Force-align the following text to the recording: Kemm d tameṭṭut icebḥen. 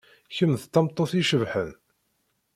Kemm 0.35 0.53
d 0.61 0.63
tameṭṭut 0.73 1.11
icebḥen. 1.21 1.71